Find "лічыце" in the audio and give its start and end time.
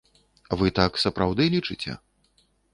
1.57-1.91